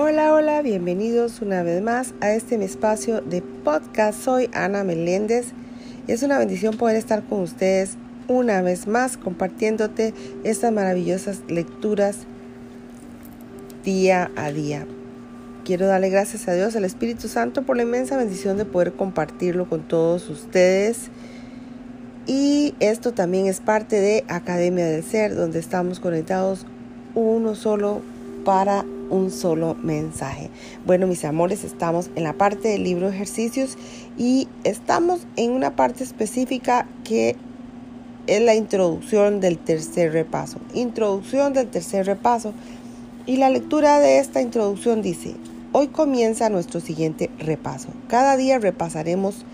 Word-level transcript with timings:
Hola, 0.00 0.32
hola, 0.32 0.62
bienvenidos 0.62 1.42
una 1.42 1.64
vez 1.64 1.82
más 1.82 2.14
a 2.20 2.32
este 2.32 2.56
mi 2.56 2.66
espacio 2.66 3.20
de 3.20 3.42
podcast. 3.42 4.22
Soy 4.22 4.48
Ana 4.54 4.84
Meléndez 4.84 5.46
es 6.06 6.22
una 6.22 6.38
bendición 6.38 6.76
poder 6.76 6.94
estar 6.94 7.24
con 7.24 7.40
ustedes 7.40 7.96
una 8.28 8.62
vez 8.62 8.86
más 8.86 9.16
compartiéndote 9.16 10.14
estas 10.44 10.70
maravillosas 10.70 11.40
lecturas 11.48 12.18
día 13.82 14.30
a 14.36 14.52
día. 14.52 14.86
Quiero 15.64 15.88
darle 15.88 16.10
gracias 16.10 16.46
a 16.46 16.54
Dios, 16.54 16.76
al 16.76 16.84
Espíritu 16.84 17.26
Santo, 17.26 17.62
por 17.62 17.76
la 17.76 17.82
inmensa 17.82 18.16
bendición 18.16 18.56
de 18.56 18.66
poder 18.66 18.92
compartirlo 18.92 19.68
con 19.68 19.88
todos 19.88 20.30
ustedes. 20.30 21.08
Y 22.24 22.76
esto 22.78 23.14
también 23.14 23.48
es 23.48 23.58
parte 23.58 24.00
de 24.00 24.24
Academia 24.28 24.86
del 24.86 25.02
Ser, 25.02 25.34
donde 25.34 25.58
estamos 25.58 25.98
conectados 25.98 26.66
uno 27.16 27.56
solo 27.56 28.00
para 28.44 28.84
un 29.10 29.30
solo 29.30 29.74
mensaje. 29.74 30.50
Bueno, 30.86 31.06
mis 31.06 31.24
amores, 31.24 31.64
estamos 31.64 32.10
en 32.16 32.24
la 32.24 32.32
parte 32.32 32.68
del 32.68 32.84
libro 32.84 33.08
ejercicios 33.08 33.76
y 34.16 34.48
estamos 34.64 35.26
en 35.36 35.52
una 35.52 35.76
parte 35.76 36.04
específica 36.04 36.86
que 37.04 37.36
es 38.26 38.42
la 38.42 38.54
introducción 38.54 39.40
del 39.40 39.58
tercer 39.58 40.12
repaso. 40.12 40.58
Introducción 40.74 41.54
del 41.54 41.68
tercer 41.68 42.06
repaso. 42.06 42.52
Y 43.26 43.36
la 43.36 43.50
lectura 43.50 43.98
de 44.00 44.18
esta 44.18 44.40
introducción 44.40 45.02
dice, 45.02 45.34
hoy 45.72 45.88
comienza 45.88 46.48
nuestro 46.50 46.80
siguiente 46.80 47.30
repaso. 47.38 47.88
Cada 48.08 48.36
día 48.36 48.58
repasaremos 48.58 49.44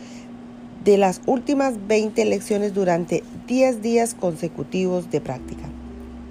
de 0.85 0.99
las 0.99 1.23
últimas 1.27 1.75
20 1.87 2.25
lecciones 2.27 2.75
durante 2.75 3.23
10 3.47 3.81
días 3.81 4.15
consecutivos 4.15 5.11
de 5.11 5.21
práctica. 5.21 5.65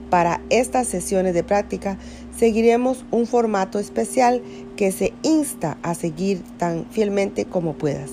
Para 0.10 0.42
estas 0.50 0.88
sesiones 0.88 1.34
de 1.34 1.44
práctica 1.44 1.98
seguiremos 2.38 3.06
un 3.12 3.28
formato 3.28 3.80
especial 3.80 4.42
que 4.76 4.92
se 4.92 5.14
insta 5.24 5.78
a 5.84 5.94
seguir 5.96 6.42
tan 6.58 6.86
fielmente 6.92 7.46
como 7.46 7.74
puedas. 7.74 8.12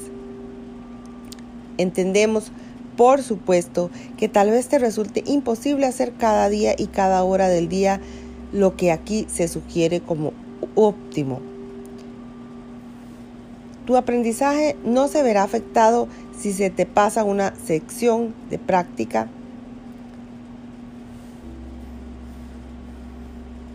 Entendemos, 1.79 2.53
por 2.97 3.23
supuesto, 3.23 3.91
que 4.19 4.29
tal 4.29 4.51
vez 4.51 4.69
te 4.69 4.79
resulte 4.79 5.23
imposible 5.27 5.87
hacer 5.87 6.13
cada 6.13 6.49
día 6.49 6.75
y 6.77 6.89
cada 6.89 7.23
hora 7.25 7.49
del 7.49 7.69
día 7.69 8.01
lo 8.53 8.77
que 8.77 8.93
aquí 8.93 9.27
se 9.31 9.49
sugiere 9.49 10.01
como 10.01 10.33
óptimo. 10.75 11.41
Tu 13.87 13.97
aprendizaje 13.97 14.77
no 14.85 15.09
se 15.09 15.23
verá 15.23 15.43
afectado 15.43 16.07
si 16.39 16.53
se 16.53 16.71
te 16.71 16.87
pasa 16.87 17.25
una 17.25 17.55
sección 17.67 18.35
de 18.51 18.59
práctica 18.59 19.29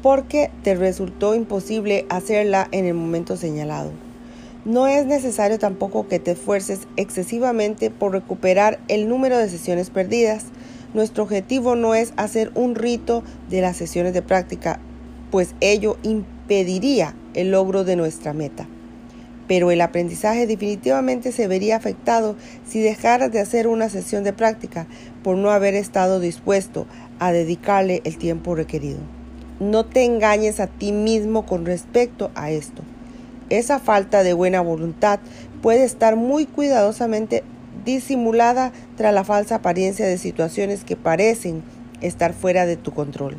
porque 0.05 0.51
te 0.61 0.75
resultó 0.75 1.33
imposible 1.33 2.05
hacerla 2.09 2.67
en 2.71 2.85
el 2.85 2.93
momento 2.93 3.37
señalado. 3.37 3.89
No 4.63 4.85
es 4.85 5.07
necesario 5.07 5.57
tampoco 5.57 6.07
que 6.07 6.19
te 6.19 6.33
esfuerces 6.33 6.81
excesivamente 6.95 7.89
por 7.89 8.11
recuperar 8.11 8.77
el 8.87 9.09
número 9.09 9.35
de 9.39 9.49
sesiones 9.49 9.89
perdidas. 9.89 10.45
Nuestro 10.93 11.23
objetivo 11.23 11.75
no 11.75 11.95
es 11.95 12.13
hacer 12.17 12.51
un 12.53 12.75
rito 12.75 13.23
de 13.49 13.61
las 13.61 13.77
sesiones 13.77 14.13
de 14.13 14.21
práctica, 14.21 14.79
pues 15.31 15.55
ello 15.59 15.97
impediría 16.03 17.15
el 17.33 17.49
logro 17.49 17.83
de 17.83 17.95
nuestra 17.95 18.31
meta. 18.31 18.67
Pero 19.47 19.71
el 19.71 19.81
aprendizaje 19.81 20.45
definitivamente 20.45 21.31
se 21.31 21.47
vería 21.47 21.77
afectado 21.77 22.35
si 22.67 22.79
dejaras 22.79 23.31
de 23.31 23.39
hacer 23.39 23.65
una 23.65 23.89
sesión 23.89 24.23
de 24.23 24.33
práctica 24.33 24.85
por 25.23 25.35
no 25.35 25.49
haber 25.49 25.73
estado 25.73 26.19
dispuesto 26.19 26.85
a 27.17 27.31
dedicarle 27.31 28.01
el 28.03 28.19
tiempo 28.19 28.53
requerido. 28.53 28.99
No 29.59 29.85
te 29.85 30.03
engañes 30.03 30.59
a 30.59 30.67
ti 30.67 30.91
mismo 30.91 31.45
con 31.45 31.65
respecto 31.65 32.29
a 32.35 32.51
esto. 32.51 32.83
Esa 33.49 33.79
falta 33.79 34.23
de 34.23 34.33
buena 34.33 34.59
voluntad 34.59 35.19
puede 35.61 35.85
estar 35.85 36.17
muy 36.17 36.45
cuidadosamente 36.45 37.43
disimulada 37.85 38.73
tras 38.97 39.13
la 39.13 39.23
falsa 39.23 39.55
apariencia 39.55 40.07
de 40.07 40.17
situaciones 40.17 40.83
que 40.83 40.97
parecen 40.97 41.63
estar 42.01 42.33
fuera 42.33 42.65
de 42.65 42.75
tu 42.75 42.91
control. 42.91 43.37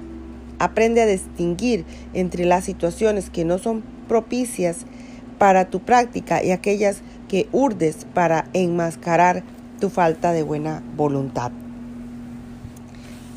Aprende 0.58 1.02
a 1.02 1.06
distinguir 1.06 1.84
entre 2.14 2.46
las 2.46 2.64
situaciones 2.64 3.28
que 3.28 3.44
no 3.44 3.58
son 3.58 3.82
propicias 4.08 4.86
para 5.38 5.66
tu 5.66 5.80
práctica 5.80 6.42
y 6.42 6.50
aquellas 6.50 7.02
que 7.28 7.46
urdes 7.52 8.06
para 8.14 8.46
enmascarar 8.54 9.42
tu 9.80 9.90
falta 9.90 10.32
de 10.32 10.42
buena 10.42 10.82
voluntad. 10.96 11.52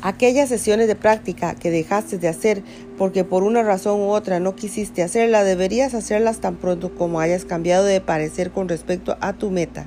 Aquellas 0.02 0.48
sesiones 0.48 0.88
de 0.88 0.96
práctica 0.96 1.54
que 1.54 1.70
dejaste 1.70 2.16
de 2.16 2.28
hacer 2.28 2.62
porque 2.96 3.22
por 3.22 3.42
una 3.42 3.62
razón 3.62 4.00
u 4.00 4.08
otra 4.12 4.40
no 4.40 4.56
quisiste 4.56 5.02
hacerla, 5.02 5.44
deberías 5.44 5.92
hacerlas 5.92 6.38
tan 6.38 6.56
pronto 6.56 6.94
como 6.94 7.20
hayas 7.20 7.44
cambiado 7.44 7.84
de 7.84 8.00
parecer 8.00 8.50
con 8.50 8.66
respecto 8.70 9.18
a 9.20 9.34
tu 9.34 9.50
meta. 9.50 9.84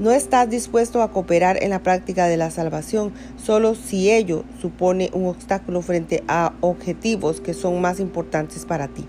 No 0.00 0.10
estás 0.10 0.50
dispuesto 0.50 1.02
a 1.02 1.12
cooperar 1.12 1.62
en 1.62 1.70
la 1.70 1.84
práctica 1.84 2.26
de 2.26 2.36
la 2.36 2.50
salvación 2.50 3.12
solo 3.36 3.76
si 3.76 4.10
ello 4.10 4.42
supone 4.60 5.10
un 5.12 5.26
obstáculo 5.26 5.82
frente 5.82 6.24
a 6.26 6.52
objetivos 6.60 7.40
que 7.40 7.54
son 7.54 7.80
más 7.80 8.00
importantes 8.00 8.64
para 8.66 8.88
ti. 8.88 9.04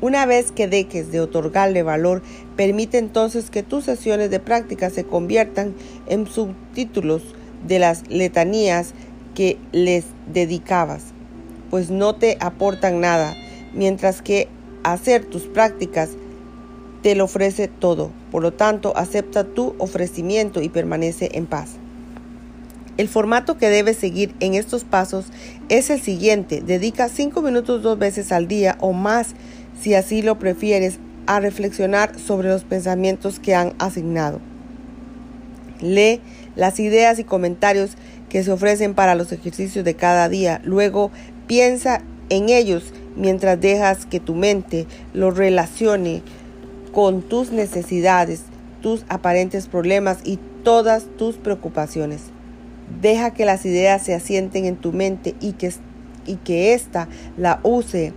Una 0.00 0.26
vez 0.26 0.50
que 0.50 0.66
dejes 0.66 1.12
de 1.12 1.20
otorgarle 1.20 1.84
valor, 1.84 2.20
permite 2.56 2.98
entonces 2.98 3.48
que 3.48 3.62
tus 3.62 3.84
sesiones 3.84 4.30
de 4.30 4.40
práctica 4.40 4.90
se 4.90 5.04
conviertan 5.04 5.74
en 6.08 6.26
subtítulos 6.26 7.22
de 7.66 7.78
las 7.78 8.08
letanías 8.08 8.92
que 9.34 9.58
les 9.72 10.04
dedicabas, 10.32 11.04
pues 11.70 11.90
no 11.90 12.14
te 12.14 12.36
aportan 12.40 13.00
nada, 13.00 13.36
mientras 13.74 14.22
que 14.22 14.48
hacer 14.82 15.24
tus 15.24 15.42
prácticas 15.42 16.10
te 17.02 17.14
lo 17.14 17.24
ofrece 17.24 17.68
todo. 17.68 18.10
Por 18.30 18.42
lo 18.42 18.52
tanto, 18.52 18.96
acepta 18.96 19.44
tu 19.44 19.74
ofrecimiento 19.78 20.62
y 20.62 20.68
permanece 20.68 21.30
en 21.34 21.46
paz. 21.46 21.70
El 22.96 23.08
formato 23.08 23.58
que 23.58 23.68
debes 23.68 23.96
seguir 23.96 24.34
en 24.40 24.54
estos 24.54 24.82
pasos 24.82 25.26
es 25.68 25.88
el 25.90 26.00
siguiente. 26.00 26.60
Dedica 26.60 27.08
cinco 27.08 27.42
minutos 27.42 27.82
dos 27.82 27.96
veces 27.96 28.32
al 28.32 28.48
día 28.48 28.76
o 28.80 28.92
más, 28.92 29.34
si 29.80 29.94
así 29.94 30.20
lo 30.20 30.40
prefieres, 30.40 30.98
a 31.26 31.38
reflexionar 31.38 32.18
sobre 32.18 32.48
los 32.48 32.64
pensamientos 32.64 33.38
que 33.38 33.54
han 33.54 33.74
asignado. 33.78 34.40
Lee 35.80 36.20
las 36.58 36.80
ideas 36.80 37.18
y 37.18 37.24
comentarios 37.24 37.92
que 38.28 38.42
se 38.42 38.50
ofrecen 38.50 38.94
para 38.94 39.14
los 39.14 39.32
ejercicios 39.32 39.84
de 39.84 39.94
cada 39.94 40.28
día. 40.28 40.60
Luego 40.64 41.10
piensa 41.46 42.02
en 42.28 42.50
ellos 42.50 42.92
mientras 43.16 43.60
dejas 43.60 44.04
que 44.04 44.20
tu 44.20 44.34
mente 44.34 44.86
los 45.14 45.36
relacione 45.36 46.22
con 46.92 47.22
tus 47.22 47.52
necesidades, 47.52 48.42
tus 48.82 49.04
aparentes 49.08 49.68
problemas 49.68 50.18
y 50.24 50.40
todas 50.64 51.06
tus 51.16 51.36
preocupaciones. 51.36 52.22
Deja 53.00 53.32
que 53.32 53.44
las 53.44 53.64
ideas 53.64 54.02
se 54.02 54.14
asienten 54.14 54.64
en 54.64 54.76
tu 54.76 54.92
mente 54.92 55.36
y 55.40 55.52
que, 55.52 55.72
y 56.26 56.36
que 56.36 56.74
ésta 56.74 57.08
la 57.36 57.60
use 57.62 58.12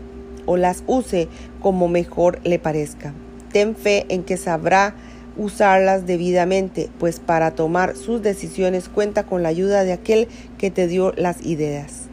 o 0.47 0.57
las 0.57 0.83
use 0.87 1.27
como 1.61 1.87
mejor 1.87 2.39
le 2.43 2.57
parezca. 2.57 3.13
Ten 3.53 3.75
fe 3.75 4.07
en 4.09 4.23
que 4.23 4.37
sabrá 4.37 4.95
usarlas 5.37 6.05
debidamente, 6.05 6.89
pues 6.99 7.19
para 7.19 7.51
tomar 7.51 7.95
sus 7.95 8.21
decisiones 8.21 8.89
cuenta 8.89 9.23
con 9.23 9.43
la 9.43 9.49
ayuda 9.49 9.83
de 9.83 9.93
aquel 9.93 10.27
que 10.57 10.71
te 10.71 10.87
dio 10.87 11.13
las 11.15 11.45
ideas. 11.45 12.03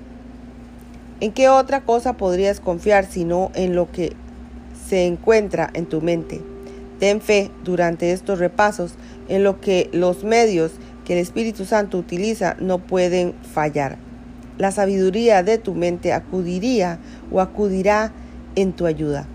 ¿En 1.21 1.33
qué 1.33 1.49
otra 1.49 1.81
cosa 1.81 2.17
podrías 2.17 2.61
confiar 2.61 3.05
sino 3.05 3.51
en 3.55 3.75
lo 3.75 3.91
que 3.91 4.13
se 4.89 5.07
encuentra 5.07 5.69
en 5.75 5.87
tu 5.87 6.01
mente? 6.01 6.41
Ten 7.01 7.21
fe 7.21 7.51
durante 7.65 8.13
estos 8.13 8.39
repasos 8.39 8.95
en 9.29 9.45
lo 9.45 9.61
que 9.61 9.89
los 9.93 10.25
medios 10.25 10.73
que 11.05 11.15
el 11.15 11.21
Espíritu 11.21 11.65
Santo 11.65 11.99
utiliza 11.99 12.57
no 12.61 12.79
pueden 12.79 13.35
fallar. 13.53 13.99
La 14.59 14.73
sabiduría 14.73 15.43
de 15.43 15.59
tu 15.59 15.75
mente 15.75 16.13
acudiría 16.13 16.99
o 17.31 17.41
acudirá 17.41 18.13
en 18.57 18.73
tu 18.73 18.87
ayuda. 18.87 19.27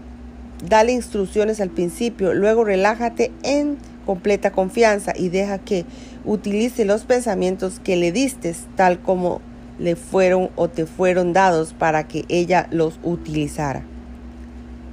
Dale 0.68 0.94
instrucciones 0.94 1.60
al 1.60 1.70
principio, 1.70 2.34
luego 2.34 2.64
relájate 2.64 3.32
en 3.44 3.78
completa 4.06 4.52
confianza 4.52 5.12
y 5.14 5.28
deja 5.28 5.58
que 5.60 5.86
utilice 6.24 6.86
los 6.86 7.04
pensamientos 7.04 7.82
que 7.82 7.98
le 7.98 8.14
diste 8.14 8.56
tal 8.78 9.00
como 9.02 9.42
le 9.78 9.98
fueron 9.98 10.50
o 10.56 10.70
te 10.70 10.86
fueron 10.86 11.34
dados 11.34 11.74
para 11.74 12.08
que 12.08 12.24
ella 12.30 12.68
los 12.72 12.98
utilizara. 13.04 13.84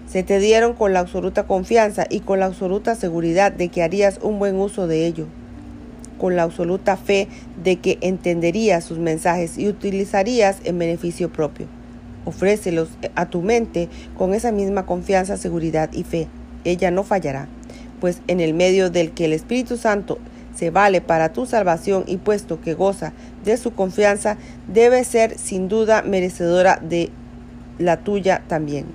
Se 0.08 0.24
te 0.24 0.40
dieron 0.40 0.74
con 0.74 0.92
la 0.92 1.00
absoluta 1.00 1.44
confianza 1.46 2.04
y 2.10 2.20
con 2.20 2.40
la 2.40 2.46
absoluta 2.46 2.96
seguridad 2.96 3.52
de 3.52 3.68
que 3.68 3.84
harías 3.84 4.18
un 4.22 4.40
buen 4.40 4.56
uso 4.56 4.88
de 4.88 5.06
ello, 5.06 5.26
con 6.18 6.34
la 6.34 6.42
absoluta 6.42 6.96
fe 6.96 7.28
de 7.62 7.76
que 7.76 7.98
entenderías 8.00 8.82
sus 8.82 8.98
mensajes 8.98 9.56
y 9.56 9.68
utilizarías 9.68 10.56
en 10.64 10.80
beneficio 10.80 11.32
propio. 11.32 11.68
Ofrécelos 12.24 12.88
a 13.14 13.26
tu 13.26 13.42
mente 13.42 13.88
con 14.16 14.34
esa 14.34 14.52
misma 14.52 14.86
confianza, 14.86 15.36
seguridad 15.36 15.90
y 15.92 16.04
fe. 16.04 16.28
Ella 16.64 16.90
no 16.90 17.04
fallará, 17.04 17.48
pues 18.00 18.20
en 18.26 18.40
el 18.40 18.54
medio 18.54 18.90
del 18.90 19.12
que 19.12 19.24
el 19.24 19.32
Espíritu 19.32 19.76
Santo 19.76 20.18
se 20.54 20.70
vale 20.70 21.00
para 21.00 21.32
tu 21.32 21.46
salvación 21.46 22.04
y 22.06 22.18
puesto 22.18 22.60
que 22.60 22.74
goza 22.74 23.12
de 23.44 23.56
su 23.56 23.72
confianza, 23.72 24.36
debe 24.68 25.04
ser 25.04 25.38
sin 25.38 25.68
duda 25.68 26.02
merecedora 26.02 26.78
de 26.82 27.10
la 27.78 27.98
tuya 27.98 28.42
también. 28.46 28.86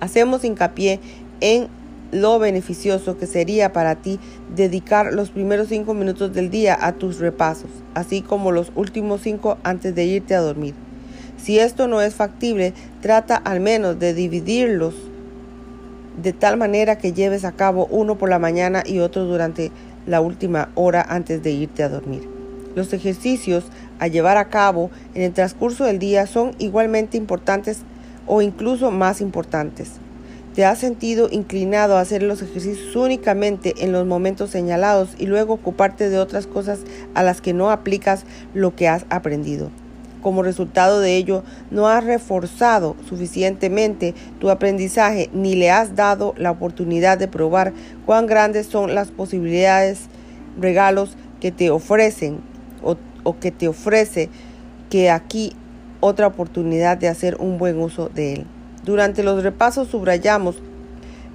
Hacemos 0.00 0.44
hincapié 0.44 1.00
en 1.40 1.68
lo 2.12 2.38
beneficioso 2.38 3.18
que 3.18 3.26
sería 3.26 3.72
para 3.72 3.96
ti 3.96 4.20
dedicar 4.54 5.12
los 5.12 5.30
primeros 5.30 5.68
cinco 5.68 5.94
minutos 5.94 6.32
del 6.32 6.50
día 6.50 6.76
a 6.78 6.92
tus 6.92 7.18
repasos, 7.18 7.70
así 7.94 8.22
como 8.22 8.52
los 8.52 8.72
últimos 8.74 9.22
cinco 9.22 9.58
antes 9.64 9.94
de 9.94 10.04
irte 10.04 10.34
a 10.34 10.40
dormir. 10.40 10.74
Si 11.42 11.58
esto 11.58 11.86
no 11.88 12.00
es 12.00 12.14
factible, 12.14 12.72
trata 13.00 13.36
al 13.36 13.60
menos 13.60 13.98
de 13.98 14.14
dividirlos 14.14 14.94
de 16.22 16.32
tal 16.32 16.56
manera 16.56 16.96
que 16.98 17.12
lleves 17.12 17.44
a 17.44 17.52
cabo 17.52 17.86
uno 17.90 18.16
por 18.16 18.28
la 18.28 18.38
mañana 18.38 18.82
y 18.84 19.00
otro 19.00 19.24
durante 19.24 19.70
la 20.06 20.20
última 20.20 20.70
hora 20.74 21.04
antes 21.08 21.42
de 21.42 21.52
irte 21.52 21.82
a 21.82 21.88
dormir. 21.88 22.28
Los 22.74 22.92
ejercicios 22.92 23.64
a 23.98 24.08
llevar 24.08 24.36
a 24.36 24.48
cabo 24.48 24.90
en 25.14 25.22
el 25.22 25.32
transcurso 25.32 25.84
del 25.84 25.98
día 25.98 26.26
son 26.26 26.54
igualmente 26.58 27.16
importantes 27.16 27.80
o 28.26 28.42
incluso 28.42 28.90
más 28.90 29.20
importantes. 29.20 29.92
¿Te 30.54 30.64
has 30.64 30.78
sentido 30.78 31.28
inclinado 31.30 31.96
a 31.96 32.00
hacer 32.00 32.22
los 32.22 32.40
ejercicios 32.40 32.96
únicamente 32.96 33.74
en 33.84 33.92
los 33.92 34.06
momentos 34.06 34.50
señalados 34.50 35.10
y 35.18 35.26
luego 35.26 35.54
ocuparte 35.54 36.08
de 36.08 36.18
otras 36.18 36.46
cosas 36.46 36.80
a 37.14 37.22
las 37.22 37.42
que 37.42 37.52
no 37.52 37.70
aplicas 37.70 38.24
lo 38.54 38.74
que 38.74 38.88
has 38.88 39.04
aprendido? 39.10 39.70
Como 40.26 40.42
resultado 40.42 40.98
de 40.98 41.16
ello, 41.16 41.44
no 41.70 41.86
has 41.86 42.02
reforzado 42.02 42.96
suficientemente 43.08 44.12
tu 44.40 44.50
aprendizaje 44.50 45.30
ni 45.32 45.54
le 45.54 45.70
has 45.70 45.94
dado 45.94 46.34
la 46.36 46.50
oportunidad 46.50 47.16
de 47.16 47.28
probar 47.28 47.72
cuán 48.06 48.26
grandes 48.26 48.66
son 48.66 48.92
las 48.96 49.12
posibilidades, 49.12 50.08
regalos 50.60 51.16
que 51.38 51.52
te 51.52 51.70
ofrecen 51.70 52.40
o, 52.82 52.96
o 53.22 53.38
que 53.38 53.52
te 53.52 53.68
ofrece 53.68 54.28
que 54.90 55.10
aquí 55.10 55.52
otra 56.00 56.26
oportunidad 56.26 56.98
de 56.98 57.06
hacer 57.06 57.36
un 57.38 57.56
buen 57.56 57.78
uso 57.78 58.08
de 58.08 58.32
él. 58.32 58.46
Durante 58.84 59.22
los 59.22 59.44
repasos 59.44 59.86
subrayamos 59.86 60.56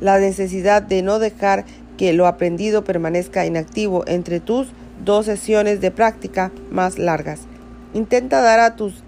la 0.01 0.19
necesidad 0.19 0.81
de 0.81 1.01
no 1.01 1.17
dejar 1.17 1.63
que 1.95 2.11
lo 2.11 2.27
aprendido 2.27 2.83
permanezca 2.83 3.45
inactivo 3.45 4.03
entre 4.05 4.41
tus 4.41 4.67
dos 5.05 5.27
sesiones 5.27 5.79
de 5.79 5.91
práctica 5.91 6.51
más 6.69 6.99
largas. 6.99 7.47
Intenta 7.93 8.41
dar 8.41 8.59
a 8.59 8.75
tus 8.75 9.03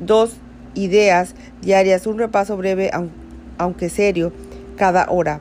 dos 0.00 0.36
ideas 0.74 1.34
diarias 1.60 2.06
un 2.06 2.18
repaso 2.18 2.56
breve, 2.56 2.90
aunque 3.58 3.88
serio, 3.88 4.32
cada 4.76 5.06
hora. 5.08 5.40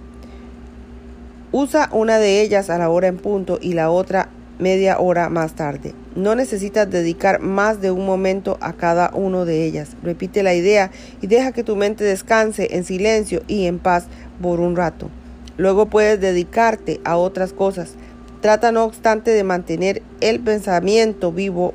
Usa 1.51 1.89
una 1.91 2.19
de 2.19 2.41
ellas 2.41 2.69
a 2.69 2.77
la 2.77 2.89
hora 2.89 3.07
en 3.07 3.18
punto 3.18 3.57
y 3.62 3.74
la 3.74 3.89
otra 3.89 4.29
media 4.59 5.00
hora 5.00 5.29
más 5.29 5.53
tarde. 5.53 5.94
No 6.15 6.35
necesitas 6.35 6.89
dedicar 6.89 7.39
más 7.39 7.79
de 7.81 7.91
un 7.91 8.06
momento 8.06 8.57
a 8.59 8.74
cada 8.74 9.12
una 9.13 9.45
de 9.45 9.65
ellas. 9.65 9.95
Repite 10.03 10.44
la 10.44 10.53
idea 10.53 10.91
y 11.21 11.27
deja 11.27 11.51
que 11.51 11.63
tu 11.63 11.75
mente 11.75 12.03
descanse 12.03 12.75
en 12.75 12.83
silencio 12.83 13.44
y 13.47 13.65
en 13.65 13.79
paz 13.79 14.07
por 14.41 14.59
un 14.59 14.75
rato. 14.75 15.09
Luego 15.57 15.88
puedes 15.88 16.19
dedicarte 16.19 17.00
a 17.03 17.18
otras 17.18 17.53
cosas. 17.53 17.95
Trata 18.41 18.71
no 18.71 18.83
obstante 18.83 19.31
de 19.31 19.44
mantener 19.44 20.01
el 20.21 20.39
pensamiento 20.39 21.31
vivo 21.31 21.74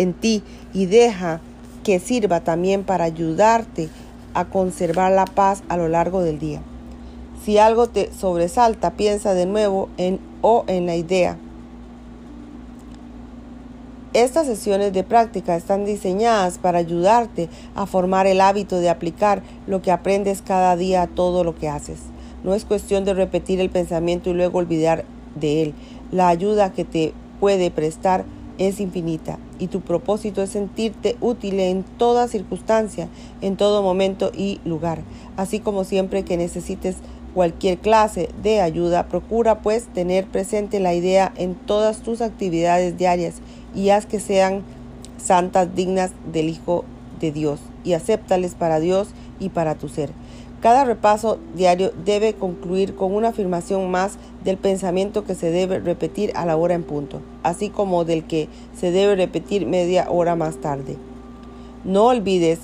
en 0.00 0.14
ti 0.14 0.42
y 0.72 0.86
deja 0.86 1.40
que 1.84 1.98
sirva 1.98 2.40
también 2.40 2.84
para 2.84 3.04
ayudarte 3.04 3.88
a 4.34 4.44
conservar 4.44 5.12
la 5.12 5.24
paz 5.24 5.62
a 5.68 5.76
lo 5.76 5.88
largo 5.88 6.22
del 6.22 6.38
día. 6.38 6.60
Si 7.44 7.58
algo 7.58 7.88
te 7.88 8.12
sobresalta, 8.12 8.92
piensa 8.92 9.34
de 9.34 9.46
nuevo 9.46 9.88
en 9.96 10.20
o 10.42 10.64
en 10.66 10.86
la 10.86 10.96
idea 10.96 11.36
estas 14.12 14.48
sesiones 14.48 14.92
de 14.92 15.04
práctica 15.04 15.54
están 15.54 15.84
diseñadas 15.84 16.58
para 16.58 16.78
ayudarte 16.78 17.48
a 17.76 17.86
formar 17.86 18.26
el 18.26 18.40
hábito 18.40 18.80
de 18.80 18.90
aplicar 18.90 19.40
lo 19.68 19.82
que 19.82 19.92
aprendes 19.92 20.42
cada 20.42 20.74
día 20.74 21.02
a 21.02 21.06
todo 21.06 21.44
lo 21.44 21.54
que 21.54 21.68
haces. 21.68 22.00
No 22.42 22.54
es 22.54 22.64
cuestión 22.64 23.04
de 23.04 23.14
repetir 23.14 23.60
el 23.60 23.70
pensamiento 23.70 24.30
y 24.30 24.32
luego 24.32 24.58
olvidar 24.58 25.04
de 25.36 25.62
él. 25.62 25.74
La 26.10 26.26
ayuda 26.26 26.72
que 26.72 26.84
te 26.84 27.12
puede 27.38 27.70
prestar 27.70 28.24
es 28.60 28.78
infinita 28.78 29.38
y 29.58 29.68
tu 29.68 29.80
propósito 29.80 30.42
es 30.42 30.50
sentirte 30.50 31.16
útil 31.20 31.58
en 31.58 31.82
toda 31.82 32.28
circunstancia, 32.28 33.08
en 33.40 33.56
todo 33.56 33.82
momento 33.82 34.30
y 34.36 34.60
lugar. 34.66 35.00
Así 35.36 35.60
como 35.60 35.82
siempre 35.82 36.24
que 36.24 36.36
necesites 36.36 36.96
cualquier 37.34 37.78
clase 37.78 38.28
de 38.42 38.60
ayuda, 38.60 39.08
procura 39.08 39.62
pues 39.62 39.86
tener 39.86 40.26
presente 40.26 40.78
la 40.78 40.92
idea 40.92 41.32
en 41.36 41.54
todas 41.54 42.02
tus 42.02 42.20
actividades 42.20 42.98
diarias 42.98 43.36
y 43.74 43.88
haz 43.90 44.04
que 44.04 44.20
sean 44.20 44.62
santas 45.16 45.74
dignas 45.74 46.12
del 46.30 46.50
Hijo 46.50 46.84
de 47.18 47.32
Dios 47.32 47.60
y 47.82 47.94
acéptales 47.94 48.54
para 48.54 48.78
Dios 48.78 49.08
y 49.38 49.48
para 49.48 49.74
tu 49.74 49.88
ser. 49.88 50.10
Cada 50.60 50.84
repaso 50.84 51.38
diario 51.54 51.90
debe 52.04 52.34
concluir 52.34 52.94
con 52.94 53.14
una 53.14 53.28
afirmación 53.28 53.90
más 53.90 54.18
del 54.44 54.58
pensamiento 54.58 55.24
que 55.24 55.34
se 55.34 55.50
debe 55.50 55.80
repetir 55.80 56.32
a 56.34 56.44
la 56.44 56.56
hora 56.56 56.74
en 56.74 56.82
punto, 56.82 57.22
así 57.42 57.70
como 57.70 58.04
del 58.04 58.24
que 58.24 58.48
se 58.78 58.90
debe 58.90 59.16
repetir 59.16 59.66
media 59.66 60.10
hora 60.10 60.36
más 60.36 60.56
tarde. 60.56 60.96
No 61.84 62.06
olvides 62.08 62.60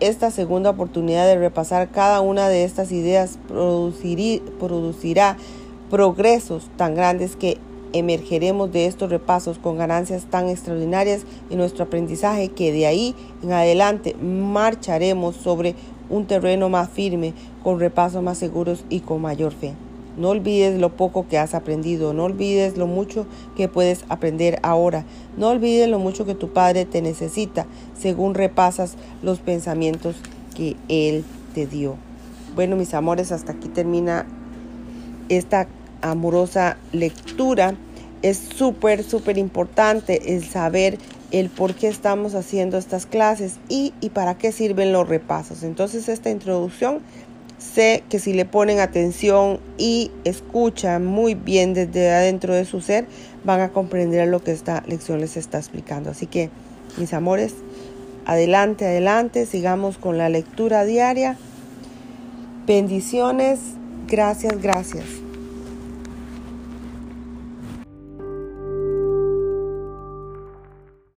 esta 0.00 0.30
segunda 0.30 0.70
oportunidad 0.70 1.26
de 1.26 1.38
repasar 1.38 1.90
cada 1.90 2.20
una 2.20 2.48
de 2.48 2.64
estas 2.64 2.90
ideas 2.92 3.38
producirá 3.48 5.36
progresos 5.90 6.68
tan 6.76 6.94
grandes 6.94 7.36
que 7.36 7.58
emergeremos 7.92 8.72
de 8.72 8.86
estos 8.86 9.10
repasos 9.10 9.58
con 9.58 9.78
ganancias 9.78 10.26
tan 10.26 10.48
extraordinarias 10.48 11.22
en 11.50 11.58
nuestro 11.58 11.84
aprendizaje 11.84 12.48
que 12.48 12.70
de 12.72 12.86
ahí 12.86 13.14
en 13.42 13.52
adelante 13.52 14.14
marcharemos 14.14 15.36
sobre 15.36 15.74
un 16.10 16.26
terreno 16.26 16.68
más 16.68 16.88
firme, 16.88 17.34
con 17.62 17.80
repasos 17.80 18.22
más 18.22 18.38
seguros 18.38 18.84
y 18.88 19.00
con 19.00 19.20
mayor 19.20 19.52
fe. 19.52 19.74
No 20.16 20.30
olvides 20.30 20.80
lo 20.80 20.96
poco 20.96 21.28
que 21.28 21.38
has 21.38 21.54
aprendido, 21.54 22.12
no 22.12 22.24
olvides 22.24 22.76
lo 22.76 22.88
mucho 22.88 23.26
que 23.56 23.68
puedes 23.68 24.04
aprender 24.08 24.58
ahora, 24.62 25.04
no 25.36 25.48
olvides 25.48 25.88
lo 25.88 26.00
mucho 26.00 26.26
que 26.26 26.34
tu 26.34 26.48
Padre 26.48 26.84
te 26.84 27.02
necesita 27.02 27.66
según 27.96 28.34
repasas 28.34 28.96
los 29.22 29.38
pensamientos 29.38 30.16
que 30.56 30.74
Él 30.88 31.24
te 31.54 31.66
dio. 31.66 31.96
Bueno, 32.56 32.74
mis 32.74 32.94
amores, 32.94 33.30
hasta 33.30 33.52
aquí 33.52 33.68
termina 33.68 34.26
esta 35.28 35.68
amorosa 36.02 36.78
lectura. 36.92 37.74
Es 38.22 38.38
súper, 38.38 39.04
súper 39.04 39.38
importante 39.38 40.34
el 40.34 40.42
saber 40.42 40.98
el 41.30 41.50
por 41.50 41.74
qué 41.74 41.88
estamos 41.88 42.34
haciendo 42.34 42.78
estas 42.78 43.06
clases 43.06 43.56
y, 43.68 43.92
y 44.00 44.10
para 44.10 44.38
qué 44.38 44.52
sirven 44.52 44.92
los 44.92 45.08
repasos. 45.08 45.62
Entonces 45.62 46.08
esta 46.08 46.30
introducción 46.30 47.00
sé 47.58 48.04
que 48.08 48.18
si 48.18 48.32
le 48.32 48.44
ponen 48.44 48.80
atención 48.80 49.60
y 49.76 50.10
escuchan 50.24 51.04
muy 51.04 51.34
bien 51.34 51.74
desde 51.74 52.10
adentro 52.10 52.54
de 52.54 52.64
su 52.64 52.80
ser, 52.80 53.06
van 53.44 53.60
a 53.60 53.70
comprender 53.70 54.28
lo 54.28 54.42
que 54.42 54.52
esta 54.52 54.82
lección 54.86 55.20
les 55.20 55.36
está 55.36 55.58
explicando. 55.58 56.10
Así 56.10 56.26
que, 56.26 56.50
mis 56.96 57.12
amores, 57.12 57.54
adelante, 58.24 58.86
adelante, 58.86 59.46
sigamos 59.46 59.98
con 59.98 60.18
la 60.18 60.28
lectura 60.28 60.84
diaria. 60.84 61.36
Bendiciones, 62.66 63.58
gracias, 64.06 64.60
gracias. 64.60 65.27